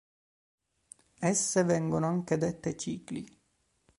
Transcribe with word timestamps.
Esse 1.21 1.61
vengono 1.63 2.07
anche 2.07 2.37
dette 2.39 2.75
cicli. 2.75 3.23